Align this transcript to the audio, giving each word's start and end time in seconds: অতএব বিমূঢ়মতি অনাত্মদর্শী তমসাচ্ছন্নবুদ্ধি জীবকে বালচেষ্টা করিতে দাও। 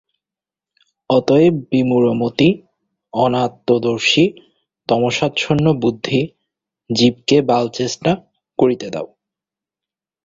অতএব 1.09 1.53
বিমূঢ়মতি 1.71 2.49
অনাত্মদর্শী 3.13 4.25
তমসাচ্ছন্নবুদ্ধি 4.89 6.19
জীবকে 6.89 7.37
বালচেষ্টা 7.49 8.11
করিতে 8.59 8.87
দাও। 8.93 9.07